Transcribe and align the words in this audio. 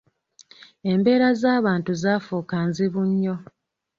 Embeera 0.91 1.29
z’abantu 1.41 1.91
zaafuuka 2.01 2.55
nzibu 2.67 3.01
nnyo. 3.09 3.35